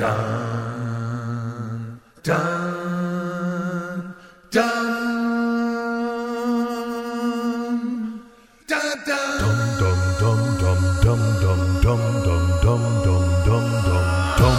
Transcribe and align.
Dun, 0.00 2.00
dun, 2.22 2.38
dun, 4.50 4.64
dun, 8.66 8.80
dun. 9.06 9.38
Dum 9.38 9.58
dum 9.78 10.00
dum 10.18 10.40
dum 11.02 11.02
dum 11.02 11.20
dum 11.82 11.82
dum 11.82 12.00
dum 12.62 12.62
dum 12.62 12.82
dum 13.44 13.64
dum 13.84 14.04
dum. 14.38 14.56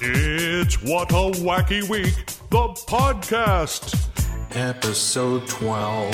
It's 0.00 0.82
what 0.82 1.12
a 1.12 1.30
wacky 1.38 1.88
week, 1.88 2.26
the 2.50 2.66
podcast. 2.88 3.94
Episode 4.56 5.46
12. 5.46 6.12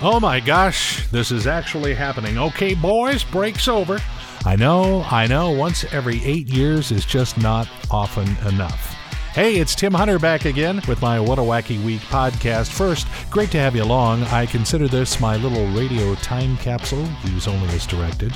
Oh 0.00 0.20
my 0.20 0.38
gosh, 0.38 1.08
this 1.10 1.32
is 1.32 1.48
actually 1.48 1.94
happening. 1.94 2.38
Okay, 2.38 2.74
boys, 2.74 3.24
break's 3.24 3.66
over. 3.66 3.98
I 4.46 4.54
know, 4.54 5.04
I 5.10 5.26
know, 5.26 5.50
once 5.50 5.82
every 5.92 6.24
eight 6.24 6.48
years 6.48 6.92
is 6.92 7.04
just 7.04 7.36
not 7.36 7.68
often 7.90 8.28
enough. 8.46 8.94
Hey, 9.34 9.56
it's 9.56 9.74
Tim 9.74 9.92
Hunter 9.92 10.20
back 10.20 10.44
again 10.44 10.80
with 10.86 11.02
my 11.02 11.18
What 11.18 11.40
a 11.40 11.42
Wacky 11.42 11.84
Week 11.84 12.00
podcast. 12.02 12.70
First, 12.70 13.08
great 13.28 13.50
to 13.50 13.58
have 13.58 13.74
you 13.74 13.82
along. 13.82 14.22
I 14.22 14.46
consider 14.46 14.86
this 14.86 15.18
my 15.18 15.36
little 15.36 15.66
radio 15.76 16.14
time 16.14 16.56
capsule, 16.58 17.08
use 17.24 17.48
only 17.48 17.68
as 17.74 17.88
directed, 17.88 18.30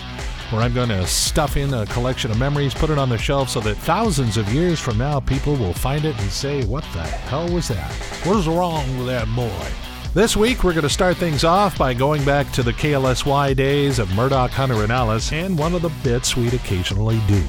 where 0.51 0.63
I'm 0.63 0.75
going 0.75 0.89
to 0.89 1.07
stuff 1.07 1.57
in 1.57 1.73
a 1.73 1.87
collection 1.87 2.33
of 2.33 2.39
memories, 2.39 2.75
put 2.75 2.91
it 2.91 2.99
on 2.99 3.09
the 3.09 3.17
shelf 3.17 3.49
so 3.49 3.61
that 3.61 3.77
thousands 3.77 4.37
of 4.37 4.53
years 4.53 4.81
from 4.81 4.99
now 4.99 5.21
people 5.21 5.55
will 5.55 5.75
find 5.75 6.05
it 6.05 6.21
and 6.21 6.31
say, 6.33 6.65
What 6.65 6.83
the 6.93 7.03
hell 7.03 7.49
was 7.49 7.69
that? 7.69 7.93
What 8.25 8.37
is 8.37 8.49
wrong 8.49 8.99
with 8.99 9.07
that 9.07 9.29
boy? 9.37 9.69
This 10.13 10.37
week, 10.37 10.65
we're 10.65 10.73
going 10.73 10.83
to 10.83 10.91
start 10.91 11.19
things 11.19 11.45
off 11.45 11.79
by 11.79 11.95
going 11.95 12.25
back 12.25 12.51
to 12.55 12.65
the 12.65 12.73
KLSY 12.73 13.55
days 13.55 14.01
of 14.01 14.13
Murdoch, 14.17 14.51
Hunter, 14.51 14.83
and 14.83 14.91
Alice, 14.91 15.31
and 15.33 15.57
one 15.57 15.73
of 15.73 15.83
the 15.83 15.93
bits 16.03 16.37
we'd 16.37 16.53
occasionally 16.53 17.21
do. 17.29 17.41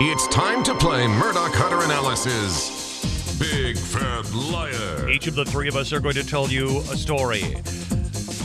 It's 0.00 0.26
time 0.28 0.64
to 0.64 0.74
play 0.76 1.06
Murdoch 1.06 1.54
Hunter 1.54 1.82
and 1.82 1.92
Alice's 1.92 3.38
Big 3.38 3.76
Fat 3.76 4.32
Liar. 4.32 5.10
Each 5.10 5.26
of 5.26 5.34
the 5.34 5.44
three 5.44 5.68
of 5.68 5.76
us 5.76 5.92
are 5.92 6.00
going 6.00 6.14
to 6.14 6.26
tell 6.26 6.48
you 6.48 6.78
a 6.90 6.96
story. 6.96 7.42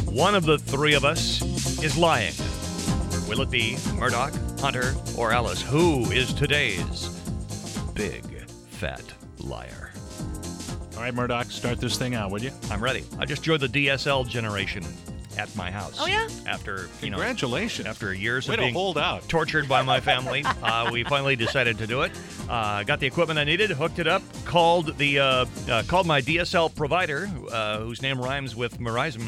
One 0.04 0.36
of 0.36 0.44
the 0.44 0.58
three 0.58 0.94
of 0.94 1.06
us 1.06 1.42
is 1.82 1.98
lying. 1.98 2.34
Will 3.30 3.42
it 3.42 3.50
be 3.50 3.78
Murdoch, 3.96 4.34
Hunter, 4.60 4.94
or 5.18 5.32
Alice? 5.32 5.62
Who 5.62 6.12
is 6.12 6.34
today's 6.34 7.08
big 7.94 8.26
fat 8.50 9.14
liar? 9.40 9.94
All 10.98 11.04
right, 11.04 11.14
Murdoch, 11.14 11.52
start 11.52 11.80
this 11.80 11.96
thing 11.96 12.16
out, 12.16 12.32
would 12.32 12.42
you? 12.42 12.50
I'm 12.72 12.84
ready. 12.84 13.04
I 13.20 13.26
just 13.26 13.44
joined 13.44 13.62
the 13.62 13.68
DSL 13.68 14.28
generation 14.28 14.84
at 15.38 15.56
my 15.56 15.70
house. 15.70 15.98
Oh, 16.02 16.08
yeah? 16.08 16.28
After 16.48 16.90
you 17.04 17.12
know, 17.12 17.18
Congratulations. 17.18 17.88
after 17.88 18.16
years 18.16 18.48
Way 18.48 18.56
of 18.56 18.60
to 18.62 18.64
being 18.64 18.74
hold 18.74 18.98
out. 18.98 19.30
tortured 19.30 19.70
by 19.70 19.84
my 19.84 20.00
family, 20.00 20.44
uh, 20.64 20.90
we 20.92 21.04
finally 21.04 21.36
decided 21.36 21.78
to 21.78 21.86
do 21.86 22.02
it. 22.02 22.12
Uh, 22.50 22.82
got 22.82 23.00
the 23.00 23.06
equipment 23.06 23.38
I 23.38 23.44
needed, 23.44 23.70
hooked 23.70 24.00
it 24.00 24.08
up, 24.08 24.24
called 24.44 24.98
the 24.98 25.20
uh, 25.20 25.46
uh, 25.70 25.84
called 25.88 26.08
my 26.08 26.20
DSL 26.20 26.74
provider, 26.74 27.30
uh, 27.52 27.78
whose 27.78 28.02
name 28.02 28.20
rhymes 28.20 28.56
with 28.56 28.80
Verizon. 28.80 29.28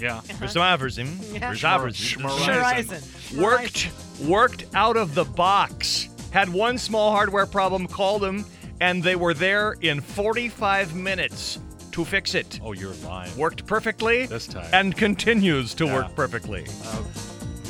Yeah. 0.00 0.22
Verizon. 0.22 1.34
Yeah. 1.34 1.52
Verizon. 1.52 2.22
Verizon. 2.22 3.38
Worked 3.38 3.90
worked 4.26 4.64
out 4.74 4.96
of 4.96 5.14
the 5.14 5.24
box. 5.24 6.08
Had 6.30 6.48
one 6.48 6.78
small 6.78 7.10
hardware 7.10 7.44
problem. 7.44 7.86
Called 7.86 8.22
them, 8.22 8.46
and 8.82 9.00
they 9.02 9.14
were 9.14 9.32
there 9.32 9.76
in 9.80 10.00
45 10.00 10.96
minutes 10.96 11.60
to 11.92 12.04
fix 12.04 12.34
it. 12.34 12.58
Oh, 12.64 12.72
you're 12.72 12.94
lying. 13.04 13.34
Worked 13.36 13.64
perfectly 13.64 14.26
This 14.26 14.48
time. 14.48 14.66
and 14.72 14.96
continues 14.96 15.72
to 15.74 15.84
Yeah. 15.86 15.94
work 15.94 16.16
perfectly. 16.16 16.66
Uh, 16.84 17.02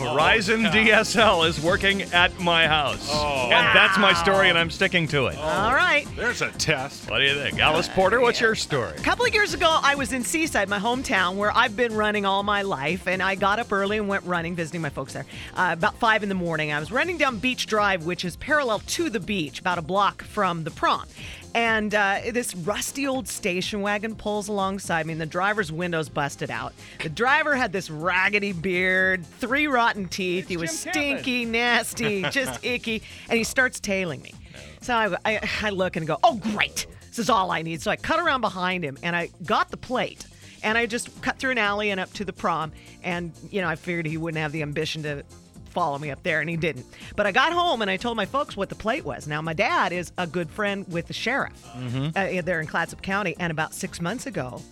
Verizon 0.02 0.66
Oh, 0.68 0.70
DSL 0.70 1.46
is 1.48 1.60
working 1.62 2.02
at 2.12 2.38
my 2.40 2.66
house. 2.66 3.08
Oh. 3.12 3.44
And 3.44 3.76
that's 3.76 3.98
my 3.98 4.12
story, 4.14 4.48
and 4.48 4.58
I'm 4.58 4.70
sticking 4.70 5.06
to 5.08 5.26
it. 5.26 5.38
All 5.38 5.74
right. 5.74 6.06
There's 6.16 6.42
a 6.42 6.50
test. 6.52 7.10
What 7.10 7.18
do 7.18 7.24
you 7.24 7.34
think? 7.34 7.58
Alice 7.60 7.88
Porter, 7.88 8.20
what's 8.20 8.40
your 8.40 8.54
story? 8.54 8.92
A 8.96 9.02
couple 9.02 9.24
of 9.24 9.32
years 9.34 9.54
ago, 9.54 9.78
I 9.82 9.94
was 9.94 10.12
in 10.12 10.22
Seaside, 10.24 10.68
my 10.68 10.78
hometown, 10.78 11.36
where 11.36 11.56
I've 11.56 11.76
been 11.76 11.94
running 11.94 12.24
all 12.24 12.42
my 12.42 12.62
life, 12.62 13.06
and 13.06 13.22
I 13.22 13.34
got 13.34 13.58
up 13.58 13.72
early 13.72 13.98
and 13.98 14.08
went 14.08 14.24
running, 14.24 14.54
visiting 14.54 14.80
my 14.80 14.90
folks 14.90 15.12
there. 15.12 15.26
Uh, 15.54 15.70
about 15.72 15.96
five 15.96 16.22
in 16.22 16.28
the 16.28 16.34
morning, 16.34 16.72
I 16.72 16.80
was 16.80 16.90
running 16.92 17.18
down 17.18 17.38
Beach 17.38 17.66
Drive, 17.66 18.04
which 18.04 18.24
is 18.24 18.36
parallel 18.36 18.80
to 18.80 19.10
the 19.10 19.20
beach, 19.20 19.60
about 19.60 19.78
a 19.78 19.82
block 19.82 20.22
from 20.22 20.64
the 20.64 20.70
prom. 20.70 21.06
And 21.54 21.94
uh, 21.94 22.20
this 22.32 22.54
rusty 22.54 23.06
old 23.06 23.28
station 23.28 23.82
wagon 23.82 24.14
pulls 24.14 24.48
alongside 24.48 25.06
me, 25.06 25.12
and 25.12 25.20
the 25.20 25.26
driver's 25.26 25.70
window's 25.70 26.08
busted 26.08 26.50
out. 26.50 26.72
The 27.02 27.10
driver 27.10 27.54
had 27.54 27.72
this 27.72 27.90
raggedy 27.90 28.52
beard, 28.52 29.26
three 29.26 29.66
rotten 29.66 30.08
teeth. 30.08 30.48
he 30.48 30.56
was 30.56 30.70
Jim 30.82 30.92
stinky, 30.92 31.44
nasty, 31.44 32.22
just 32.30 32.64
icky, 32.64 33.02
and 33.28 33.36
he 33.36 33.44
starts 33.44 33.80
tailing 33.80 34.22
me. 34.22 34.34
So 34.80 34.94
I, 34.94 35.16
I, 35.24 35.50
I 35.62 35.70
look 35.70 35.96
and 35.96 36.06
go, 36.06 36.18
oh, 36.24 36.36
great. 36.36 36.86
This 37.08 37.18
is 37.18 37.30
all 37.30 37.50
I 37.50 37.62
need. 37.62 37.82
So 37.82 37.90
I 37.90 37.96
cut 37.96 38.18
around 38.18 38.40
behind 38.40 38.84
him 38.84 38.96
and 39.02 39.14
I 39.14 39.28
got 39.44 39.70
the 39.70 39.76
plate. 39.76 40.26
And 40.64 40.78
I 40.78 40.86
just 40.86 41.20
cut 41.22 41.38
through 41.38 41.50
an 41.50 41.58
alley 41.58 41.90
and 41.90 42.00
up 42.00 42.12
to 42.14 42.24
the 42.24 42.32
prom. 42.32 42.72
And, 43.02 43.32
you 43.50 43.60
know, 43.60 43.68
I 43.68 43.76
figured 43.76 44.06
he 44.06 44.16
wouldn't 44.16 44.40
have 44.40 44.52
the 44.52 44.62
ambition 44.62 45.02
to 45.02 45.24
follow 45.72 45.98
me 45.98 46.10
up 46.10 46.22
there, 46.22 46.40
and 46.40 46.48
he 46.48 46.56
didn't. 46.56 46.86
But 47.16 47.26
I 47.26 47.32
got 47.32 47.52
home 47.52 47.82
and 47.82 47.90
I 47.90 47.96
told 47.96 48.16
my 48.16 48.26
folks 48.26 48.56
what 48.56 48.68
the 48.68 48.74
plate 48.74 49.04
was. 49.04 49.26
Now, 49.26 49.42
my 49.42 49.52
dad 49.54 49.92
is 49.92 50.12
a 50.18 50.26
good 50.26 50.50
friend 50.50 50.86
with 50.88 51.06
the 51.08 51.12
sheriff 51.14 51.52
uh, 51.74 52.42
there 52.42 52.60
in 52.60 52.66
Clatsop 52.66 53.02
County. 53.02 53.34
And 53.38 53.50
about 53.50 53.74
six 53.74 54.00
months 54.00 54.26
ago, 54.26 54.62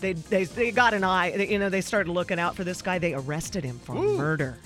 they, 0.00 0.12
they, 0.14 0.44
they 0.44 0.70
got 0.72 0.94
an 0.94 1.04
eye, 1.04 1.30
they- 1.36 1.48
you 1.52 1.58
know, 1.58 1.68
they 1.68 1.80
started 1.80 2.10
looking 2.10 2.38
out 2.38 2.56
for 2.56 2.64
this 2.64 2.82
guy. 2.82 2.98
They 2.98 3.14
arrested 3.14 3.64
him 3.64 3.78
for 3.78 3.94
murder. 3.94 4.58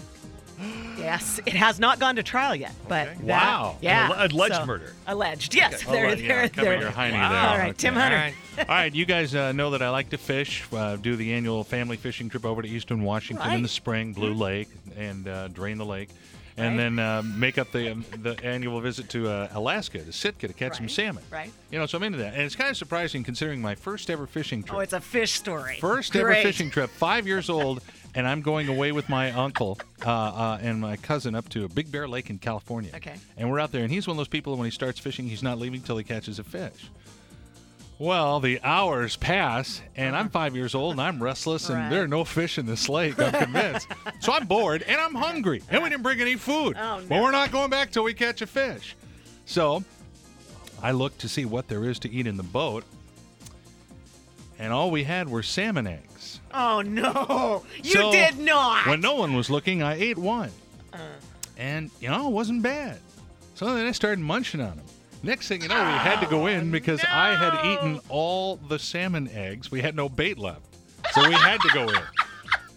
Yes, 0.98 1.38
it 1.44 1.52
has 1.54 1.78
not 1.78 1.98
gone 2.00 2.16
to 2.16 2.22
trial 2.22 2.54
yet, 2.56 2.72
but 2.88 3.06
that- 3.08 3.20
Wow. 3.20 3.76
yeah, 3.80 4.10
An 4.24 4.30
alleged 4.30 4.54
so- 4.54 4.66
murder. 4.66 4.92
Alleged, 5.06 5.54
yes. 5.54 5.84
Oh, 5.86 5.92
They're, 5.92 6.06
right, 6.06 6.18
they're, 6.18 6.26
yeah, 6.44 6.46
they're- 6.48 6.80
your 6.80 6.90
Wow. 6.90 7.08
there. 7.08 7.22
All 7.50 7.58
right, 7.58 7.68
Okay. 7.70 7.72
Tim 7.76 7.94
Hunter. 7.94 8.16
All 8.16 8.22
right. 8.22 8.34
All 8.58 8.64
right, 8.74 8.94
you 8.94 9.04
guys 9.04 9.34
uh, 9.34 9.52
know 9.52 9.70
that 9.70 9.82
I 9.82 9.90
like 9.90 10.10
to 10.10 10.18
fish. 10.18 10.64
Uh, 10.72 10.96
do 10.96 11.14
the 11.16 11.34
annual 11.34 11.62
family 11.64 11.96
fishing 11.98 12.28
trip 12.30 12.44
over 12.46 12.62
to 12.62 12.68
Eastern 12.68 13.02
Washington 13.02 13.52
in 13.52 13.62
the 13.62 13.68
spring, 13.68 14.12
Blue 14.14 14.32
Lake, 14.34 14.68
and 14.96 15.28
uh, 15.28 15.48
drain 15.48 15.76
the 15.76 15.84
lake, 15.84 16.08
and 16.56 16.70
Right. 16.70 16.76
then 16.84 16.98
uh, 16.98 17.22
make 17.22 17.58
up 17.58 17.70
the 17.70 17.92
um, 17.92 18.04
the 18.22 18.42
annual 18.42 18.80
visit 18.80 19.10
to 19.10 19.28
uh, 19.28 19.48
Alaska 19.52 19.98
to 19.98 20.10
Sitka 20.12 20.48
to 20.48 20.54
catch 20.54 20.78
some 20.78 20.88
salmon. 20.88 21.22
right. 21.30 21.52
You 21.70 21.78
know, 21.78 21.84
so 21.84 21.98
I'm 21.98 22.04
into 22.04 22.16
that, 22.18 22.32
and 22.32 22.42
it's 22.42 22.56
kind 22.56 22.70
of 22.70 22.78
surprising 22.78 23.22
considering 23.24 23.60
my 23.60 23.74
first 23.74 24.08
ever 24.08 24.26
fishing 24.26 24.62
trip. 24.62 24.74
Oh, 24.78 24.80
it's 24.80 24.94
a 24.94 25.00
fish 25.02 25.32
story. 25.32 25.76
First 25.78 26.16
ever 26.16 26.34
fishing 26.36 26.70
trip, 26.70 26.88
five 26.88 27.26
years 27.26 27.50
old, 27.50 27.82
and 28.16 28.26
I'm 28.26 28.40
going 28.40 28.66
away 28.68 28.90
with 28.92 29.08
my 29.08 29.30
uncle 29.30 29.78
uh, 30.04 30.10
uh, 30.10 30.58
and 30.60 30.80
my 30.80 30.96
cousin 30.96 31.34
up 31.34 31.48
to 31.50 31.68
Big 31.68 31.92
Bear 31.92 32.08
Lake 32.08 32.30
in 32.30 32.38
California. 32.38 32.90
Okay. 32.96 33.14
And 33.36 33.50
we're 33.50 33.60
out 33.60 33.70
there, 33.70 33.82
and 33.82 33.92
he's 33.92 34.06
one 34.08 34.14
of 34.14 34.18
those 34.18 34.26
people 34.26 34.56
when 34.56 34.64
he 34.64 34.70
starts 34.70 34.98
fishing, 34.98 35.28
he's 35.28 35.42
not 35.42 35.58
leaving 35.58 35.82
till 35.82 35.98
he 35.98 36.02
catches 36.04 36.38
a 36.38 36.44
fish. 36.44 36.90
Well, 37.98 38.40
the 38.40 38.60
hours 38.62 39.16
pass, 39.16 39.80
and 39.94 40.16
I'm 40.16 40.28
five 40.28 40.54
years 40.56 40.74
old, 40.74 40.92
and 40.92 41.00
I'm 41.00 41.22
restless, 41.22 41.68
and 41.70 41.78
Right. 41.78 41.90
there 41.90 42.02
are 42.02 42.08
no 42.08 42.24
fish 42.24 42.58
in 42.58 42.66
this 42.66 42.88
lake. 42.88 43.18
I'm 43.20 43.32
convinced. 43.32 43.88
so 44.20 44.32
I'm 44.32 44.46
bored, 44.46 44.82
and 44.82 45.00
I'm 45.00 45.14
hungry, 45.14 45.62
and 45.70 45.82
we 45.82 45.88
didn't 45.90 46.02
bring 46.02 46.20
any 46.20 46.36
food. 46.36 46.76
Oh, 46.78 47.02
But 47.08 47.14
no. 47.16 47.22
we're 47.22 47.30
not 47.30 47.52
going 47.52 47.70
back 47.70 47.90
till 47.90 48.02
we 48.04 48.12
catch 48.14 48.42
a 48.42 48.46
fish. 48.46 48.96
So 49.46 49.82
I 50.82 50.90
look 50.92 51.16
to 51.18 51.28
see 51.28 51.44
what 51.46 51.68
there 51.68 51.84
is 51.84 51.98
to 52.00 52.10
eat 52.10 52.26
in 52.26 52.36
the 52.36 52.42
boat, 52.42 52.84
and 54.58 54.72
all 54.72 54.90
we 54.90 55.04
had 55.04 55.28
were 55.28 55.42
salmon 55.42 55.86
eggs. 55.86 56.40
Oh 56.54 56.80
no, 56.82 57.64
you 57.82 57.90
So, 57.92 58.12
did 58.12 58.38
not. 58.38 58.86
When 58.86 59.00
no 59.00 59.14
one 59.14 59.34
was 59.34 59.50
looking, 59.50 59.82
I 59.82 59.94
ate 59.94 60.18
one. 60.18 60.50
Uh. 60.92 60.98
And, 61.58 61.90
you 62.00 62.08
know, 62.08 62.28
it 62.28 62.32
wasn't 62.32 62.62
bad. 62.62 62.98
So 63.54 63.74
then 63.74 63.86
I 63.86 63.92
started 63.92 64.18
munching 64.20 64.60
on 64.60 64.76
them. 64.76 64.84
Next 65.22 65.48
thing 65.48 65.62
you 65.62 65.68
know, 65.68 65.74
we 65.74 65.80
had 65.80 66.20
to 66.20 66.26
go 66.26 66.46
in 66.46 66.70
because 66.70 67.02
I 67.02 67.34
had 67.34 67.54
Oh, 67.54 67.72
eaten 67.72 68.00
all 68.10 68.56
the 68.56 68.78
salmon 68.78 69.28
eggs. 69.32 69.70
We 69.70 69.80
had 69.80 69.96
no 69.96 70.08
bait 70.08 70.38
left. 70.38 70.60
So 71.12 71.26
we 71.26 71.34
had 71.34 71.60
to 71.62 71.68
go 71.72 71.88
in. 71.88 72.02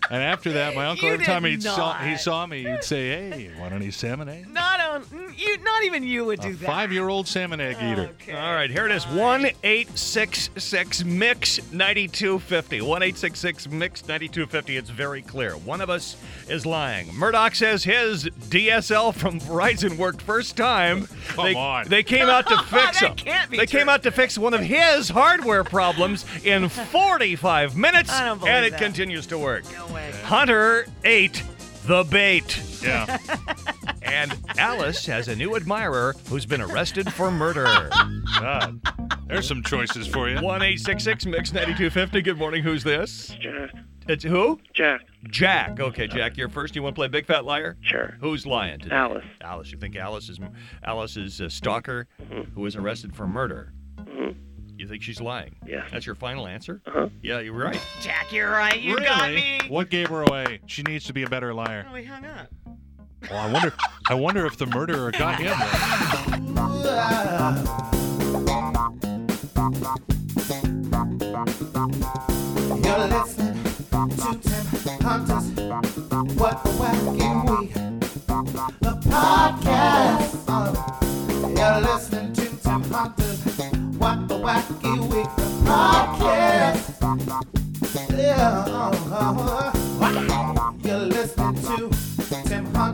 And 0.09 0.23
after 0.23 0.53
that, 0.53 0.75
my 0.75 0.85
uncle, 0.87 1.07
You 1.07 1.13
every 1.15 1.25
time 1.25 1.43
he 1.43 1.59
saw, 1.59 1.97
he 1.99 2.15
saw 2.17 2.45
me, 2.45 2.63
he'd 2.63 2.83
say, 2.83 3.09
Hey, 3.29 3.51
want 3.59 3.73
any 3.73 3.91
salmon 3.91 4.29
eggs? 4.29 4.47
not 4.47 4.78
on 5.13 5.33
you. 5.37 5.57
Not 5.63 5.83
even 5.83 6.03
you 6.03 6.25
would 6.25 6.39
do 6.41 6.49
A 6.49 6.53
that. 6.53 6.65
five 6.65 6.91
year 6.91 7.09
old 7.09 7.27
salmon 7.27 7.59
egg 7.61 7.77
eater. 7.77 8.09
Okay. 8.21 8.33
All 8.33 8.53
right, 8.53 8.69
here 8.69 8.85
it 8.85 8.91
is. 8.91 9.05
One 9.07 9.47
eight 9.63 9.97
six 9.97 10.49
six 10.57 11.03
mix 11.03 11.59
ninety 11.71 12.07
two 12.07 12.39
fifty. 12.39 12.81
One 12.81 13.01
eight 13.03 13.17
six 13.17 13.39
six 13.39 13.67
mix 13.67 14.07
ninety 14.07 14.27
two 14.27 14.45
fifty. 14.45 14.77
It's 14.77 14.89
very 14.89 15.21
clear. 15.21 15.53
One 15.57 15.81
of 15.81 15.89
us 15.89 16.15
is 16.47 16.65
lying. 16.65 17.13
Murdoch 17.15 17.55
says 17.55 17.83
his 17.83 18.25
DSL 18.25 19.13
from 19.13 19.39
Verizon 19.39 19.97
worked 19.97 20.21
first 20.21 20.55
time. 20.57 21.07
Come 21.29 21.45
they, 21.45 21.55
on. 21.55 21.87
They 21.87 22.03
came 22.03 22.27
out 22.27 22.47
to 22.47 22.57
fix 22.69 22.99
That 22.99 23.09
him. 23.11 23.15
can't 23.15 23.51
be 23.51 23.57
They 23.57 23.65
came 23.67 23.89
out 23.89 24.03
to 24.03 24.11
fix 24.11 24.37
one 24.37 24.53
of 24.53 24.61
his 24.61 25.09
hardware 25.09 25.63
problems 25.63 26.25
in 26.43 26.69
forty 26.91 27.35
five 27.35 27.75
minutes, 27.75 28.11
I 28.11 28.25
don't 28.25 28.39
believe 28.39 28.53
and 28.53 28.65
it 28.65 28.71
that. 28.71 28.81
continues 28.81 29.25
to 29.27 29.37
work. 29.37 29.63
No 29.73 29.93
way. 29.93 30.11
Hunter 30.23 30.85
ate 31.03 31.43
the 31.85 32.03
bait. 32.03 32.61
Yeah. 32.83 33.17
And 34.11 34.35
Alice 34.57 35.05
has 35.05 35.27
a 35.27 35.35
new 35.35 35.55
admirer 35.55 36.15
who's 36.27 36.45
been 36.45 36.61
arrested 36.61 37.11
for 37.13 37.31
murder. 37.31 37.89
God. 38.39 38.81
There's 39.27 39.47
some 39.47 39.63
choices 39.63 40.07
for 40.07 40.29
you. 40.29 40.41
One 40.41 40.61
eight 40.63 40.79
six 40.79 41.03
six 41.03 41.25
mix 41.25 41.53
ninety 41.53 41.75
two 41.75 41.89
fifty. 41.89 42.21
Good 42.21 42.37
morning. 42.37 42.63
Who's 42.63 42.83
this? 42.83 43.27
Jack. 43.39 43.69
It's 44.07 44.23
who? 44.23 44.59
Jack. 44.73 45.01
Jack. 45.29 45.79
Okay, 45.79 46.07
Jack, 46.07 46.35
you're 46.35 46.49
first. 46.49 46.75
You 46.75 46.81
want 46.81 46.95
to 46.95 46.99
play 46.99 47.07
Big 47.07 47.27
Fat 47.27 47.45
Liar? 47.45 47.77
Sure. 47.81 48.17
Who's 48.19 48.47
lying 48.47 48.79
today? 48.79 48.95
Alice. 48.95 49.25
Alice. 49.41 49.71
You 49.71 49.77
think 49.77 49.95
Alice 49.95 50.29
is 50.29 50.39
Alice's 50.83 51.39
uh, 51.41 51.49
stalker 51.49 52.07
who 52.55 52.61
was 52.61 52.75
arrested 52.75 53.15
for 53.15 53.27
murder? 53.27 53.73
You 54.75 54.87
think 54.87 55.03
she's 55.03 55.19
lying? 55.19 55.57
Yeah. 55.67 55.85
That's 55.91 56.05
your 56.05 56.15
final 56.15 56.47
answer? 56.47 56.81
Uh-huh. 56.87 57.09
Yeah, 57.21 57.41
you're 57.41 57.53
right. 57.53 57.77
Jack, 57.99 58.31
you're 58.31 58.49
right. 58.49 58.79
You 58.79 58.97
got 58.97 59.29
me. 59.29 59.59
What 59.67 59.89
gave 59.89 60.07
her 60.07 60.21
away? 60.23 60.61
She 60.67 60.83
needs 60.83 61.03
to 61.07 61.13
be 61.13 61.23
a 61.23 61.27
better 61.29 61.53
liar. 61.53 61.85
Oh, 61.89 61.93
we 61.93 62.05
hung 62.05 62.23
up. 62.23 62.47
Well, 63.29 63.39
I 63.39 63.51
wonder. 63.51 63.73
I 64.09 64.13
wonder 64.13 64.45
if 64.45 64.57
the 64.57 64.65
murderer 64.65 65.11
got 65.11 65.39
him. 65.39 65.57
You're 71.69 73.07
listening 73.07 73.63
to 73.63 74.39
Tim 74.83 74.99
Hunter's 75.01 75.47
What 76.39 76.63
the 76.63 76.69
Wacky 76.79 77.29
Week, 77.59 77.73
the 78.79 78.93
podcast. 79.09 80.31
You're 81.57 81.81
listening 81.81 82.33
to 82.33 82.45
Tim 82.63 82.81
Hunter's 82.83 83.39
What 83.97 84.27
the 84.27 84.35
Wacky 84.39 84.99
Week, 85.11 85.29
the 85.35 85.43
podcast. 85.65 86.79
Yeah, 88.17 88.65
uh, 88.67 89.71
you're 89.99 90.13
listening 90.21 90.58
to 92.79 92.85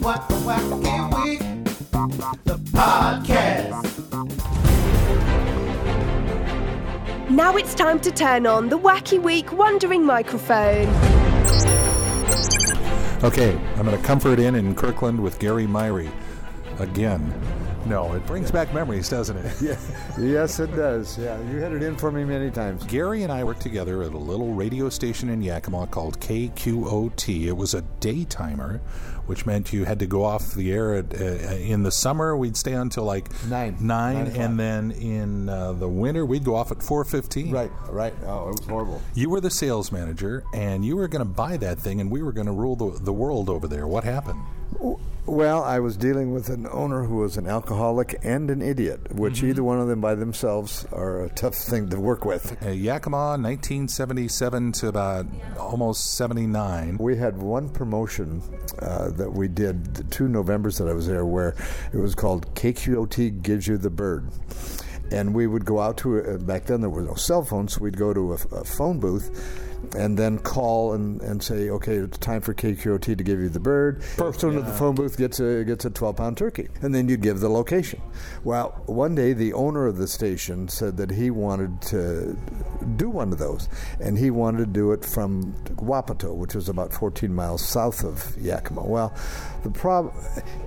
What 0.00 0.28
the 0.28 0.34
Wacky 0.34 1.22
Week, 1.22 1.38
the 2.44 2.58
podcast. 2.72 3.94
Now 7.30 7.56
it's 7.56 7.76
time 7.76 8.00
to 8.00 8.10
turn 8.10 8.44
on 8.44 8.68
the 8.68 8.76
Wacky 8.76 9.22
Week 9.22 9.52
Wondering 9.52 10.04
microphone. 10.04 10.88
Okay, 13.22 13.56
I'm 13.76 13.84
going 13.84 13.96
to 13.96 14.02
comfort 14.02 14.40
in 14.40 14.56
in 14.56 14.74
Kirkland 14.74 15.20
with 15.20 15.38
Gary 15.38 15.66
Myhre 15.66 16.10
again. 16.80 17.32
No, 17.88 18.12
it 18.14 18.26
brings 18.26 18.50
back 18.50 18.72
memories, 18.74 19.08
doesn't 19.08 19.36
it? 19.36 19.54
Yeah. 19.62 19.76
Yes, 20.18 20.60
it 20.60 20.74
does. 20.76 21.18
Yeah, 21.18 21.40
you 21.50 21.58
had 21.58 21.72
it 21.72 21.82
in 21.82 21.96
for 21.96 22.10
me 22.12 22.24
many 22.24 22.50
times. 22.50 22.84
Gary 22.84 23.22
and 23.22 23.32
I 23.32 23.44
worked 23.44 23.60
together 23.62 24.02
at 24.02 24.12
a 24.12 24.18
little 24.18 24.52
radio 24.52 24.88
station 24.88 25.28
in 25.30 25.40
Yakima 25.42 25.86
called 25.86 26.20
KQOT. 26.20 27.46
It 27.46 27.52
was 27.52 27.74
a 27.74 27.82
daytimer, 28.00 28.80
which 29.26 29.46
meant 29.46 29.72
you 29.72 29.84
had 29.84 29.98
to 30.00 30.06
go 30.06 30.24
off 30.24 30.52
the 30.54 30.70
air 30.72 30.94
at, 30.94 31.20
uh, 31.20 31.24
in 31.24 31.82
the 31.82 31.90
summer. 31.90 32.36
We'd 32.36 32.56
stay 32.56 32.72
until 32.74 33.04
like 33.04 33.30
Nine. 33.46 33.76
nine, 33.80 34.24
Nine 34.24 34.26
and 34.36 34.60
then 34.60 34.90
in 34.92 35.48
uh, 35.48 35.72
the 35.72 35.88
winter 35.88 36.26
we'd 36.26 36.44
go 36.44 36.54
off 36.56 36.70
at 36.72 36.82
four 36.82 37.04
fifteen. 37.04 37.50
Right, 37.50 37.70
right. 37.88 38.14
Oh, 38.26 38.48
it 38.48 38.58
was 38.60 38.66
horrible. 38.66 39.00
You 39.14 39.30
were 39.30 39.40
the 39.40 39.50
sales 39.50 39.90
manager, 39.92 40.44
and 40.54 40.84
you 40.84 40.96
were 40.96 41.08
going 41.08 41.24
to 41.24 41.30
buy 41.30 41.56
that 41.58 41.78
thing, 41.78 42.00
and 42.00 42.10
we 42.10 42.22
were 42.22 42.32
going 42.32 42.46
to 42.48 42.52
rule 42.52 42.76
the, 42.76 42.98
the 43.02 43.12
world 43.12 43.48
over 43.48 43.66
there. 43.66 43.86
What 43.86 44.04
happened? 44.04 44.40
Well, 45.28 45.62
I 45.62 45.78
was 45.78 45.98
dealing 45.98 46.32
with 46.32 46.48
an 46.48 46.66
owner 46.72 47.04
who 47.04 47.16
was 47.16 47.36
an 47.36 47.46
alcoholic 47.46 48.18
and 48.22 48.50
an 48.50 48.62
idiot, 48.62 49.12
which 49.12 49.42
either 49.42 49.62
one 49.62 49.78
of 49.78 49.86
them 49.86 50.00
by 50.00 50.14
themselves 50.14 50.86
are 50.90 51.24
a 51.24 51.28
tough 51.28 51.54
thing 51.54 51.90
to 51.90 52.00
work 52.00 52.24
with. 52.24 52.56
Uh, 52.64 52.70
Yakima, 52.70 53.36
1977 53.36 54.72
to 54.72 54.88
about 54.88 55.26
almost 55.58 56.14
79. 56.14 56.96
We 56.98 57.18
had 57.18 57.36
one 57.36 57.68
promotion 57.68 58.40
uh, 58.78 59.10
that 59.10 59.30
we 59.30 59.48
did, 59.48 59.96
the 59.96 60.04
two 60.04 60.28
Novembers 60.28 60.78
that 60.78 60.88
I 60.88 60.94
was 60.94 61.06
there, 61.06 61.26
where 61.26 61.54
it 61.92 61.98
was 61.98 62.14
called 62.14 62.54
KQOT 62.54 63.42
Gives 63.42 63.66
You 63.66 63.76
the 63.76 63.90
Bird. 63.90 64.30
And 65.12 65.34
we 65.34 65.46
would 65.46 65.66
go 65.66 65.78
out 65.78 65.98
to, 65.98 66.22
uh, 66.22 66.38
back 66.38 66.64
then 66.64 66.80
there 66.80 66.88
were 66.88 67.02
no 67.02 67.16
cell 67.16 67.44
phones, 67.44 67.74
so 67.74 67.82
we'd 67.82 67.98
go 67.98 68.14
to 68.14 68.32
a, 68.32 68.36
a 68.56 68.64
phone 68.64 68.98
booth 68.98 69.67
and 69.96 70.18
then 70.18 70.38
call 70.38 70.94
and, 70.94 71.20
and 71.22 71.42
say, 71.42 71.70
okay, 71.70 71.96
it's 71.96 72.18
time 72.18 72.40
for 72.40 72.54
KQOT 72.54 73.02
to 73.02 73.14
give 73.14 73.40
you 73.40 73.48
the 73.48 73.60
bird. 73.60 74.02
Person 74.16 74.58
at 74.58 74.66
the 74.66 74.72
phone 74.72 74.94
booth 74.94 75.16
gets 75.16 75.40
a, 75.40 75.64
gets 75.64 75.84
a 75.84 75.90
12 75.90 76.16
pound 76.16 76.36
turkey. 76.36 76.68
And 76.82 76.94
then 76.94 77.08
you 77.08 77.16
give 77.16 77.40
the 77.40 77.48
location. 77.48 78.00
Well, 78.44 78.82
one 78.86 79.14
day 79.14 79.32
the 79.32 79.52
owner 79.52 79.86
of 79.86 79.96
the 79.96 80.08
station 80.08 80.68
said 80.68 80.96
that 80.98 81.10
he 81.10 81.30
wanted 81.30 81.80
to 81.82 82.36
do 82.96 83.08
one 83.08 83.32
of 83.32 83.38
those. 83.38 83.68
And 84.00 84.18
he 84.18 84.30
wanted 84.30 84.58
to 84.58 84.66
do 84.66 84.92
it 84.92 85.04
from 85.04 85.52
Wapato, 85.76 86.34
which 86.34 86.54
was 86.54 86.68
about 86.68 86.92
14 86.92 87.34
miles 87.34 87.66
south 87.66 88.04
of 88.04 88.36
Yakima. 88.38 88.84
Well, 88.84 89.14
the 89.62 89.70
problem, 89.70 90.14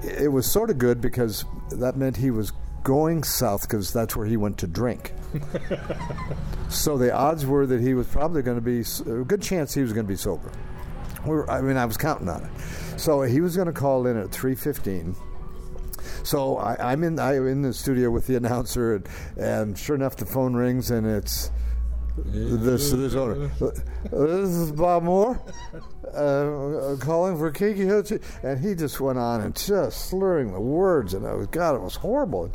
it 0.04 0.31
was 0.31 0.50
sort 0.50 0.69
of 0.69 0.78
good 0.78 1.02
because 1.02 1.46
that 1.72 1.96
meant 1.96 2.18
he 2.18 2.31
was 2.31 2.54
going 2.83 3.24
south 3.24 3.62
because 3.62 3.94
that's 3.94 4.16
where 4.16 4.25
he 4.25 4.38
went 4.38 4.57
to 4.60 4.68
drink. 4.68 5.13
so 6.69 6.98
the 6.98 7.13
odds 7.13 7.45
were 7.45 7.66
that 7.66 7.81
he 7.81 7.94
was 7.94 8.07
probably 8.07 8.42
going 8.42 8.57
to 8.57 8.62
be 8.62 8.81
a 8.81 9.24
good 9.24 9.42
chance 9.42 9.74
he 9.74 9.81
was 9.81 9.94
going 9.94 10.06
to 10.06 10.12
be 10.12 10.18
sober. 10.18 10.51
We 11.25 11.31
were, 11.31 11.50
I 11.50 11.62
mean, 11.62 11.78
I 11.78 11.86
was 11.86 11.98
counting 11.98 12.30
on 12.30 12.44
it. 12.44 13.00
So 13.00 13.22
he 13.22 13.42
was 13.42 13.56
going 13.56 13.68
to 13.68 13.74
call 13.74 14.07
in 14.07 14.18
at 14.18 14.31
three 14.31 14.56
fifteen. 14.56 15.16
So 16.24 16.57
I, 16.57 16.92
I'm 16.92 17.04
in 17.04 17.19
I'm 17.19 17.48
in 17.48 17.62
the 17.62 17.74
studio 17.74 18.10
with 18.10 18.28
the 18.28 18.36
announcer, 18.36 18.95
and, 18.95 19.07
and 19.38 19.78
sure 19.78 19.95
enough, 19.95 20.16
the 20.16 20.25
phone 20.25 20.56
rings, 20.56 20.92
and 20.92 21.06
it's 21.06 21.51
this 22.18 22.92
this 22.92 23.16
owner. 23.16 23.48
This 24.04 24.50
is 24.50 24.72
Bob 24.72 25.04
Moore 25.04 25.42
uh, 26.13 26.96
calling 27.00 27.38
for 27.38 27.52
Kiki 27.52 27.86
Hutchie, 27.86 28.22
and 28.44 28.60
he 28.60 28.75
just 28.75 29.00
went 29.00 29.18
on 29.18 29.42
and 29.42 29.56
just 29.56 30.10
slurring 30.10 30.54
the 30.54 30.60
words, 30.60 31.13
and 31.13 31.25
I 31.25 31.34
was 31.34 31.48
God, 31.48 31.75
it 31.75 31.81
was 31.81 31.96
horrible. 31.96 32.52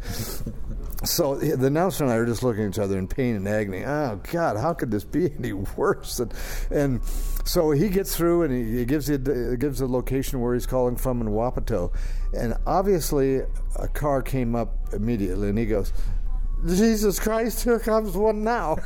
So 1.05 1.37
the 1.37 1.67
announcer 1.67 2.05
and 2.05 2.13
I 2.13 2.19
were 2.19 2.27
just 2.27 2.43
looking 2.43 2.65
at 2.65 2.71
each 2.71 2.79
other 2.79 2.99
in 2.99 3.07
pain 3.07 3.37
and 3.37 3.47
agony. 3.47 3.85
Oh 3.85 4.21
God, 4.33 4.57
how 4.57 4.73
could 4.73 4.91
this 4.91 5.05
be 5.05 5.31
any 5.39 5.53
worse? 5.53 6.19
And, 6.19 6.35
and 6.71 7.05
so 7.45 7.71
he 7.71 7.89
gets 7.91 8.17
through 8.17 8.43
and 8.43 8.53
he, 8.53 8.79
he 8.79 8.85
gives 8.85 9.07
the 9.07 9.57
gives 9.59 9.79
the 9.79 9.87
location 9.87 10.41
where 10.41 10.55
he's 10.55 10.67
calling 10.67 10.97
from 10.97 11.21
in 11.21 11.29
Wapato, 11.29 11.95
and 12.37 12.55
obviously 12.67 13.43
a 13.77 13.89
car 13.89 14.23
came 14.23 14.55
up 14.55 14.75
immediately, 14.93 15.49
and 15.49 15.59
he 15.59 15.67
goes, 15.67 15.93
"Jesus 16.65 17.19
Christ, 17.19 17.65
here 17.65 17.79
comes 17.79 18.17
one 18.17 18.43
now." 18.45 18.77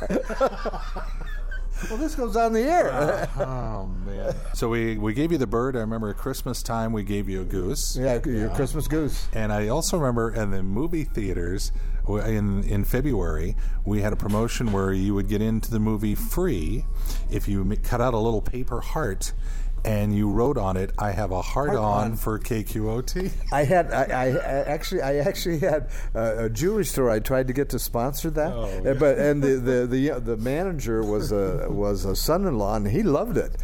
well, 1.89 1.97
this 1.97 2.15
goes 2.15 2.35
on 2.35 2.53
the 2.53 2.61
air. 2.61 3.27
Oh, 3.37 3.87
man. 4.05 4.35
So 4.53 4.69
we, 4.69 4.97
we 4.97 5.13
gave 5.13 5.31
you 5.31 5.37
the 5.37 5.47
bird. 5.47 5.75
I 5.75 5.79
remember 5.79 6.09
at 6.09 6.17
Christmas 6.17 6.61
time 6.61 6.93
we 6.93 7.03
gave 7.03 7.27
you 7.27 7.41
a 7.41 7.45
goose. 7.45 7.97
yeah, 7.97 8.19
your 8.25 8.49
Christmas 8.49 8.87
goose. 8.87 9.27
And 9.33 9.51
I 9.51 9.69
also 9.69 9.97
remember 9.97 10.31
in 10.33 10.51
the 10.51 10.61
movie 10.61 11.03
theaters 11.05 11.71
in 12.07 12.63
in 12.63 12.83
February 12.83 13.55
we 13.85 14.01
had 14.01 14.11
a 14.11 14.15
promotion 14.15 14.71
where 14.71 14.91
you 14.91 15.13
would 15.13 15.27
get 15.27 15.41
into 15.41 15.71
the 15.71 15.79
movie 15.79 16.15
free 16.15 16.85
if 17.29 17.47
you 17.47 17.63
cut 17.83 18.01
out 18.01 18.13
a 18.13 18.17
little 18.17 18.41
paper 18.41 18.81
heart 18.81 19.33
and 19.83 20.15
you 20.15 20.29
wrote 20.29 20.57
on 20.57 20.77
it, 20.77 20.91
"I 20.97 21.11
have 21.11 21.31
a 21.31 21.41
heart, 21.41 21.69
Heart 21.69 21.79
on, 21.79 22.11
on. 22.11 22.15
for 22.15 22.39
KQOT." 22.39 23.31
I 23.51 23.63
had 23.63 23.91
I, 23.91 24.03
I, 24.03 24.25
I 24.27 24.63
actually 24.63 25.01
I 25.01 25.17
actually 25.17 25.59
had 25.59 25.89
a, 26.13 26.45
a 26.45 26.49
jewelry 26.49 26.85
store. 26.85 27.09
I 27.09 27.19
tried 27.19 27.47
to 27.47 27.53
get 27.53 27.69
to 27.69 27.79
sponsor 27.79 28.29
that, 28.31 28.51
Uh, 28.53 28.93
but 28.95 29.17
and 29.17 29.41
the 29.43 29.55
the 29.57 29.87
the, 29.87 30.19
the 30.19 30.37
manager 30.37 31.03
was 31.03 31.31
a 31.31 31.67
was 31.69 32.05
a 32.05 32.15
son-in-law 32.15 32.75
and 32.75 32.87
he 32.87 33.03
loved 33.03 33.37
it, 33.37 33.55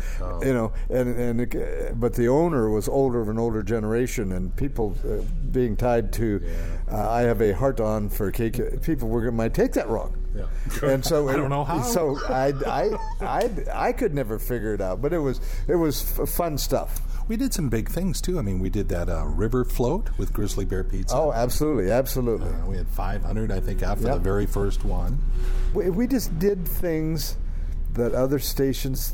you 0.41 0.53
know. 0.53 0.71
And 0.89 1.17
and 1.17 1.41
it, 1.41 1.99
but 1.99 2.13
the 2.13 2.27
owner 2.27 2.69
was 2.69 2.87
older 2.87 3.19
of 3.21 3.29
an 3.29 3.37
older 3.37 3.63
generation 3.63 4.31
and 4.31 4.55
people 4.55 4.95
uh, 5.05 5.23
being 5.51 5.75
tied 5.75 6.11
to 6.13 6.41
uh, 6.91 7.09
I 7.09 7.21
have 7.21 7.41
a 7.41 7.53
heart 7.53 7.79
on 7.79 8.09
for 8.09 8.31
KQ. 8.31 8.81
People 8.83 9.09
were 9.09 9.31
might 9.31 9.53
take 9.53 9.73
that 9.73 9.89
wrong. 9.89 10.15
And 10.83 11.03
so 11.05 11.27
I 11.31 11.35
don't 11.35 11.49
know 11.49 11.63
how. 11.63 11.81
So 11.81 12.17
I, 12.27 12.53
I, 12.65 12.97
I, 13.21 13.49
I 13.73 13.91
could 13.93 14.13
never 14.13 14.37
figure 14.39 14.73
it 14.73 14.81
out, 14.81 15.01
but 15.01 15.13
it 15.13 15.19
was 15.19 15.39
it 15.67 15.75
was 15.75 16.19
f- 16.19 16.29
fun 16.29 16.57
stuff. 16.57 17.01
we 17.27 17.35
did 17.37 17.53
some 17.53 17.69
big 17.69 17.89
things 17.89 18.21
too. 18.21 18.39
I 18.39 18.41
mean, 18.41 18.59
we 18.59 18.69
did 18.69 18.89
that 18.89 19.09
uh, 19.09 19.25
river 19.25 19.65
float 19.65 20.09
with 20.17 20.31
Grizzly 20.33 20.65
Bear 20.65 20.83
Pizza. 20.83 21.15
Oh, 21.15 21.31
absolutely, 21.33 21.91
absolutely. 21.91 22.49
Uh, 22.49 22.65
we 22.67 22.77
had 22.77 22.87
500, 22.87 23.51
I 23.51 23.59
think, 23.59 23.83
after 23.83 24.05
Yep. 24.07 24.13
the 24.15 24.21
very 24.21 24.45
first 24.45 24.85
one. 24.85 25.19
We, 25.73 25.89
we 25.89 26.07
just 26.07 26.37
did 26.39 26.67
things 26.67 27.35
that 27.93 28.13
other 28.13 28.39
stations 28.39 29.13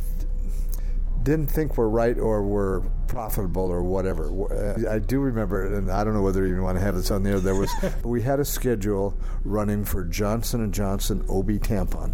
didn't 1.23 1.47
think 1.47 1.77
we 1.77 1.77
were 1.77 1.89
right 1.89 2.17
or 2.17 2.43
were 2.43 2.83
profitable 3.07 3.63
or 3.63 3.81
whatever. 3.83 4.29
Uh, 4.51 4.93
I 4.93 4.99
do 4.99 5.19
remember, 5.19 5.75
and 5.75 5.89
I 5.91 6.03
don't 6.03 6.13
know 6.13 6.21
whether 6.21 6.45
you 6.45 6.53
even 6.53 6.63
want 6.63 6.77
to 6.77 6.83
have 6.83 6.95
this 6.95 7.11
on 7.11 7.23
there. 7.23 7.39
There 7.39 7.55
was 7.55 7.71
we 8.03 8.21
had 8.21 8.39
a 8.39 8.45
schedule 8.45 9.17
running 9.43 9.85
for 9.85 10.03
Johnson 10.03 10.61
and 10.61 10.73
Johnson 10.73 11.21
OB 11.29 11.49
tampon. 11.61 12.13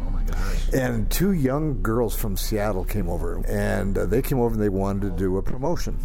Oh 0.00 0.10
my 0.10 0.22
gosh! 0.24 0.72
And 0.72 1.10
two 1.10 1.32
young 1.32 1.82
girls 1.82 2.14
from 2.14 2.36
Seattle 2.36 2.84
came 2.84 3.08
over, 3.08 3.42
and 3.46 3.96
uh, 3.96 4.06
they 4.06 4.22
came 4.22 4.38
over 4.38 4.54
and 4.54 4.62
they 4.62 4.68
wanted 4.68 5.02
to 5.02 5.10
do 5.10 5.36
a 5.38 5.42
promotion. 5.42 5.98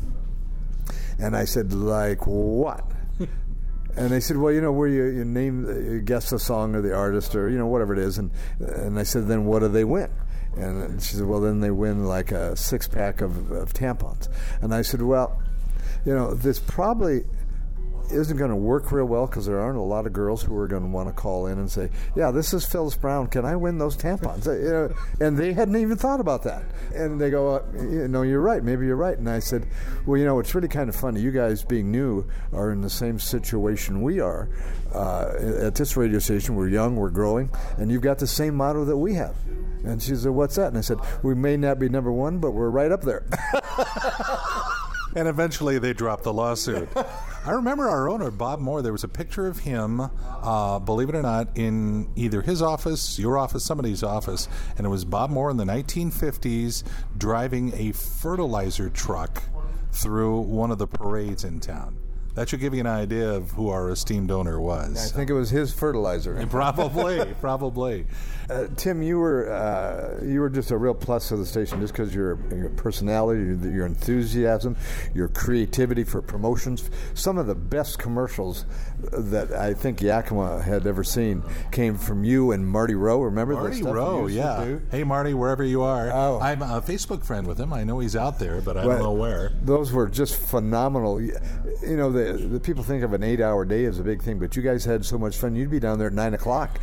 And 1.19 1.35
I 1.35 1.45
said, 1.45 1.73
like 1.73 2.25
what? 2.25 2.85
And 3.95 4.11
they 4.11 4.19
said, 4.21 4.37
well, 4.37 4.53
you 4.53 4.61
know, 4.61 4.71
where 4.71 4.87
you, 4.87 5.05
you 5.07 5.25
name, 5.25 5.65
you 5.65 5.99
guess 5.99 6.29
the 6.29 6.39
song 6.39 6.73
or 6.73 6.81
the 6.81 6.95
artist 6.95 7.35
or 7.35 7.49
you 7.49 7.57
know 7.57 7.65
whatever 7.65 7.91
it 7.91 7.99
is, 7.99 8.17
and 8.17 8.31
and 8.59 8.97
I 8.97 9.03
said, 9.03 9.27
then 9.27 9.43
what 9.45 9.59
do 9.59 9.67
they 9.67 9.83
win? 9.83 10.09
And 10.55 11.01
she 11.01 11.15
said, 11.15 11.25
well, 11.25 11.39
then 11.39 11.59
they 11.61 11.71
win 11.71 12.05
like 12.05 12.31
a 12.31 12.55
six 12.55 12.87
pack 12.87 13.21
of, 13.21 13.51
of 13.51 13.73
tampons. 13.73 14.27
And 14.61 14.73
I 14.73 14.81
said, 14.81 15.01
well, 15.01 15.41
you 16.05 16.13
know, 16.13 16.33
this 16.33 16.59
probably 16.59 17.23
isn't 18.11 18.37
going 18.37 18.49
to 18.49 18.55
work 18.55 18.91
real 18.91 19.05
well 19.05 19.27
because 19.27 19.45
there 19.45 19.59
aren't 19.59 19.77
a 19.77 19.81
lot 19.81 20.05
of 20.05 20.13
girls 20.13 20.41
who 20.41 20.55
are 20.57 20.67
going 20.67 20.81
to 20.81 20.87
want 20.87 21.07
to 21.07 21.13
call 21.13 21.45
in 21.47 21.59
and 21.59 21.69
say, 21.69 21.89
"Yeah, 22.15 22.31
this 22.31 22.53
is 22.53 22.65
Phyllis 22.65 22.95
Brown. 22.95 23.27
Can 23.27 23.45
I 23.45 23.55
win 23.55 23.77
those 23.77 23.95
tampons?" 23.95 24.47
Uh, 24.47 24.53
you 24.53 24.69
know, 24.69 24.93
and 25.19 25.37
they 25.37 25.53
hadn't 25.53 25.75
even 25.75 25.97
thought 25.97 26.19
about 26.19 26.43
that. 26.43 26.63
And 26.93 27.19
they 27.19 27.29
go, 27.29 27.57
uh, 27.57 27.63
"You 27.73 28.07
know, 28.07 28.23
you're 28.23 28.41
right. 28.41 28.63
Maybe 28.63 28.85
you're 28.85 28.95
right." 28.95 29.17
And 29.17 29.29
I 29.29 29.39
said, 29.39 29.67
"Well, 30.05 30.17
you 30.17 30.25
know, 30.25 30.39
it's 30.39 30.55
really 30.55 30.67
kind 30.67 30.89
of 30.89 30.95
funny. 30.95 31.21
You 31.21 31.31
guys, 31.31 31.63
being 31.63 31.91
new, 31.91 32.25
are 32.53 32.71
in 32.71 32.81
the 32.81 32.89
same 32.89 33.19
situation 33.19 34.01
we 34.01 34.19
are. 34.19 34.49
Uh, 34.93 35.33
at 35.61 35.75
this 35.75 35.95
radio 35.95 36.19
station, 36.19 36.55
we're 36.55 36.69
young, 36.69 36.95
we're 36.95 37.11
growing, 37.11 37.51
and 37.77 37.91
you've 37.91 38.01
got 38.01 38.17
the 38.17 38.27
same 38.27 38.55
motto 38.55 38.85
that 38.85 38.97
we 38.97 39.13
have." 39.13 39.35
And 39.83 40.01
she 40.01 40.15
said, 40.15 40.31
"What's 40.31 40.55
that?" 40.55 40.67
And 40.67 40.77
I 40.77 40.81
said, 40.81 40.99
"We 41.23 41.35
may 41.35 41.57
not 41.57 41.79
be 41.79 41.89
number 41.89 42.11
one, 42.11 42.39
but 42.39 42.51
we're 42.51 42.69
right 42.69 42.91
up 42.91 43.01
there." 43.01 43.25
And 45.15 45.27
eventually 45.27 45.79
they 45.79 45.93
dropped 45.93 46.23
the 46.23 46.33
lawsuit. 46.33 46.87
I 46.95 47.51
remember 47.51 47.89
our 47.89 48.09
owner, 48.09 48.29
Bob 48.29 48.59
Moore, 48.59 48.81
there 48.81 48.91
was 48.91 49.03
a 49.03 49.07
picture 49.07 49.47
of 49.47 49.59
him, 49.59 50.01
uh, 50.01 50.79
believe 50.79 51.09
it 51.09 51.15
or 51.15 51.23
not, 51.23 51.57
in 51.57 52.09
either 52.15 52.41
his 52.41 52.61
office, 52.61 53.17
your 53.17 53.37
office, 53.37 53.63
somebody's 53.63 54.03
office, 54.03 54.47
and 54.77 54.85
it 54.85 54.89
was 54.89 55.05
Bob 55.05 55.31
Moore 55.31 55.49
in 55.49 55.57
the 55.57 55.65
1950s 55.65 56.83
driving 57.17 57.73
a 57.75 57.91
fertilizer 57.91 58.89
truck 58.89 59.41
through 59.91 60.41
one 60.41 60.69
of 60.69 60.77
the 60.77 60.87
parades 60.87 61.43
in 61.43 61.59
town. 61.59 61.97
That 62.35 62.49
should 62.49 62.59
give 62.59 62.73
you 62.73 62.79
an 62.79 62.87
idea 62.87 63.29
of 63.29 63.51
who 63.51 63.69
our 63.69 63.89
esteemed 63.89 64.31
owner 64.31 64.59
was. 64.59 65.11
I 65.11 65.15
think 65.15 65.29
it 65.29 65.33
was 65.33 65.49
his 65.49 65.73
fertilizer. 65.73 66.45
Probably, 66.49 67.25
probably. 67.41 68.05
Uh, 68.49 68.67
Tim, 68.75 69.03
you 69.03 69.19
were 69.19 69.51
uh, 69.51 70.23
you 70.25 70.39
were 70.39 70.49
just 70.49 70.71
a 70.71 70.77
real 70.77 70.95
plus 70.95 71.27
to 71.27 71.37
the 71.37 71.45
station, 71.45 71.79
just 71.81 71.93
because 71.93 72.15
your 72.15 72.39
your 72.51 72.69
personality, 72.69 73.41
your, 73.41 73.71
your 73.71 73.85
enthusiasm, 73.85 74.75
your 75.13 75.27
creativity 75.27 76.03
for 76.03 76.21
promotions. 76.21 76.89
Some 77.13 77.37
of 77.37 77.45
the 77.45 77.53
best 77.53 77.99
commercials 77.99 78.65
that 79.11 79.51
I 79.51 79.73
think 79.75 80.01
Yakima 80.01 80.63
had 80.63 80.87
ever 80.87 81.03
seen 81.03 81.43
came 81.71 81.95
from 81.95 82.23
you 82.23 82.51
and 82.51 82.65
Marty 82.67 82.95
Rowe. 82.95 83.21
Remember 83.21 83.53
the 83.55 83.61
Marty 83.61 83.83
Rowe, 83.83 84.27
yeah. 84.27 84.63
do? 84.63 84.81
Hey, 84.89 85.03
Marty, 85.03 85.35
wherever 85.35 85.63
you 85.63 85.83
are. 85.83 86.09
Oh. 86.11 86.39
I'm 86.41 86.61
a 86.63 86.81
Facebook 86.81 87.23
friend 87.23 87.45
with 87.45 87.59
him. 87.59 87.71
I 87.71 87.83
know 87.83 87.99
he's 87.99 88.15
out 88.15 88.39
there, 88.39 88.61
but 88.61 88.77
I 88.77 88.85
Well, 88.85 88.97
don't 88.97 89.05
know 89.05 89.13
where. 89.13 89.51
Those 89.61 89.91
were 89.91 90.07
just 90.07 90.35
phenomenal. 90.35 91.21
You 91.21 91.37
you 91.83 91.97
know, 91.97 92.11
the 92.11 92.18
the 92.23 92.59
people 92.59 92.83
think 92.83 93.03
of 93.03 93.13
an 93.13 93.23
eight-hour 93.23 93.65
day 93.65 93.85
as 93.85 93.99
a 93.99 94.03
big 94.03 94.21
thing, 94.21 94.39
but 94.39 94.55
you 94.55 94.61
guys 94.61 94.85
had 94.85 95.05
so 95.05 95.17
much 95.17 95.37
fun. 95.37 95.55
You'd 95.55 95.71
be 95.71 95.79
down 95.79 95.97
there 95.97 96.07
at 96.07 96.13
nine 96.13 96.33
o'clock, 96.33 96.79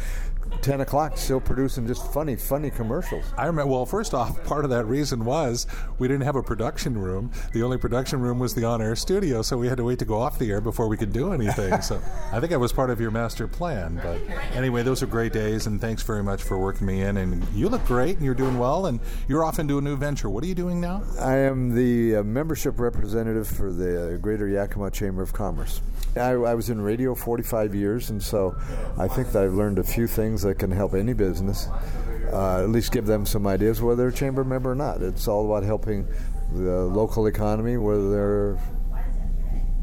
ten 0.62 0.80
o'clock, 0.80 1.16
still 1.16 1.40
producing 1.40 1.86
just 1.86 2.12
funny, 2.12 2.36
funny 2.36 2.70
commercials. 2.70 3.24
I 3.36 3.46
remember. 3.46 3.72
Well, 3.72 3.86
first 3.86 4.14
off, 4.14 4.42
part 4.46 4.64
of 4.64 4.70
that 4.70 4.84
reason 4.86 5.24
was 5.24 5.66
we 5.98 6.08
didn't 6.08 6.24
have 6.24 6.36
a 6.36 6.42
production 6.42 6.96
room. 6.96 7.30
The 7.52 7.62
only 7.62 7.78
production 7.78 8.20
room 8.20 8.38
was 8.38 8.54
the 8.54 8.64
on-air 8.64 8.96
studio, 8.96 9.42
so 9.42 9.56
we 9.56 9.68
had 9.68 9.76
to 9.78 9.84
wait 9.84 9.98
to 10.00 10.04
go 10.04 10.20
off 10.20 10.38
the 10.38 10.50
air 10.50 10.60
before 10.60 10.88
we 10.88 10.96
could 10.96 11.12
do 11.12 11.32
anything. 11.32 11.80
so 11.82 12.00
I 12.32 12.40
think 12.40 12.52
I 12.52 12.56
was 12.56 12.72
part 12.72 12.90
of 12.90 13.00
your 13.00 13.10
master 13.10 13.46
plan. 13.48 14.00
But 14.02 14.20
anyway, 14.54 14.82
those 14.82 15.02
are 15.02 15.06
great 15.06 15.32
days, 15.32 15.66
and 15.66 15.80
thanks 15.80 16.02
very 16.02 16.22
much 16.22 16.42
for 16.42 16.58
working 16.58 16.86
me 16.86 17.02
in. 17.02 17.16
And 17.16 17.46
you 17.54 17.68
look 17.68 17.84
great, 17.86 18.16
and 18.16 18.24
you're 18.24 18.34
doing 18.34 18.58
well, 18.58 18.86
and 18.86 19.00
you're 19.28 19.44
off 19.44 19.58
into 19.58 19.78
a 19.78 19.80
new 19.80 19.96
venture. 19.96 20.30
What 20.30 20.44
are 20.44 20.46
you 20.46 20.54
doing 20.54 20.80
now? 20.80 21.02
I 21.20 21.36
am 21.36 21.74
the 21.74 22.16
uh, 22.16 22.22
membership 22.22 22.78
representative 22.78 23.48
for 23.48 23.72
the 23.72 24.14
uh, 24.14 24.16
Greater 24.18 24.48
Yakima 24.48 24.90
Chamber 24.90 25.25
of 25.26 25.32
Commerce. 25.32 25.80
I, 26.16 26.30
I 26.30 26.54
was 26.54 26.70
in 26.70 26.80
radio 26.80 27.14
45 27.14 27.74
years, 27.74 28.10
and 28.10 28.22
so 28.22 28.56
I 28.96 29.08
think 29.08 29.32
that 29.32 29.42
I've 29.42 29.54
learned 29.54 29.78
a 29.78 29.84
few 29.84 30.06
things 30.06 30.42
that 30.42 30.58
can 30.58 30.70
help 30.70 30.94
any 30.94 31.12
business. 31.12 31.68
Uh, 32.32 32.62
at 32.62 32.70
least 32.70 32.90
give 32.92 33.06
them 33.06 33.24
some 33.24 33.46
ideas 33.46 33.80
whether 33.80 33.96
they're 33.96 34.08
a 34.08 34.12
chamber 34.12 34.44
member 34.44 34.72
or 34.72 34.74
not. 34.74 35.02
It's 35.02 35.28
all 35.28 35.46
about 35.46 35.62
helping 35.62 36.06
the 36.52 36.84
local 36.84 37.26
economy, 37.26 37.76
whether 37.76 38.10
they're 38.10 38.58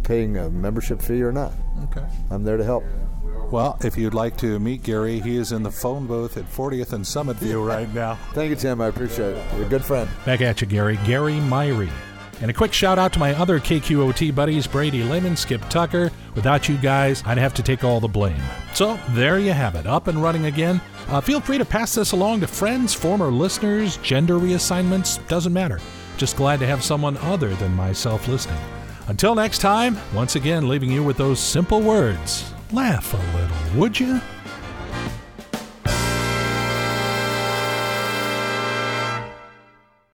paying 0.03 0.37
a 0.37 0.49
membership 0.49 1.01
fee 1.01 1.21
or 1.21 1.31
not. 1.31 1.53
Okay. 1.83 2.05
I'm 2.29 2.43
there 2.43 2.57
to 2.57 2.63
help. 2.63 2.83
Well, 3.51 3.77
if 3.83 3.97
you'd 3.97 4.13
like 4.13 4.35
to 4.37 4.59
meet 4.59 4.83
Gary, 4.83 5.19
he 5.19 5.37
is 5.37 5.51
in 5.51 5.63
the 5.63 5.71
phone 5.71 6.07
booth 6.07 6.37
at 6.37 6.45
40th 6.45 6.93
and 6.93 7.05
Summit 7.05 7.37
View 7.37 7.63
right 7.63 7.91
now. 7.93 8.15
Thank 8.33 8.49
you, 8.49 8.55
Tim. 8.55 8.81
I 8.81 8.87
appreciate 8.87 9.37
it. 9.37 9.53
You're 9.55 9.65
a 9.65 9.69
good 9.69 9.85
friend. 9.85 10.09
Back 10.25 10.41
at 10.41 10.59
you, 10.61 10.67
Gary. 10.67 10.97
Gary 11.05 11.33
Myhre. 11.33 11.89
And 12.43 12.49
a 12.49 12.53
quick 12.53 12.73
shout 12.73 12.99
out 12.99 13.13
to 13.13 13.19
my 13.19 13.33
other 13.35 13.57
KQOT 13.57 14.35
buddies, 14.35 14.67
Brady 14.67 15.01
Lehman, 15.01 15.37
Skip 15.37 15.61
Tucker. 15.69 16.11
Without 16.35 16.67
you 16.67 16.75
guys, 16.75 17.23
I'd 17.25 17.37
have 17.37 17.53
to 17.53 17.63
take 17.63 17.85
all 17.85 18.01
the 18.01 18.09
blame. 18.09 18.43
So 18.73 18.99
there 19.11 19.39
you 19.39 19.53
have 19.53 19.75
it, 19.75 19.87
up 19.87 20.09
and 20.09 20.21
running 20.21 20.47
again. 20.47 20.81
Uh, 21.07 21.21
feel 21.21 21.39
free 21.39 21.57
to 21.57 21.63
pass 21.63 21.95
this 21.95 22.11
along 22.11 22.41
to 22.41 22.47
friends, 22.47 22.93
former 22.93 23.31
listeners, 23.31 23.95
gender 23.97 24.33
reassignments, 24.33 25.25
doesn't 25.29 25.53
matter. 25.53 25.79
Just 26.17 26.35
glad 26.35 26.59
to 26.59 26.67
have 26.67 26.83
someone 26.83 27.15
other 27.19 27.55
than 27.55 27.73
myself 27.73 28.27
listening. 28.27 28.59
Until 29.07 29.35
next 29.35 29.59
time, 29.59 29.97
once 30.13 30.35
again, 30.35 30.67
leaving 30.67 30.91
you 30.91 31.01
with 31.01 31.15
those 31.15 31.39
simple 31.39 31.79
words 31.79 32.53
laugh 32.73 33.13
a 33.13 33.37
little, 33.37 33.79
would 33.79 33.97
you? 33.97 34.19